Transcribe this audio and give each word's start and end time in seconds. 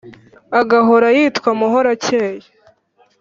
agahora 0.59 1.07
yitwa 1.17 1.49
muhorakeye 1.59 2.47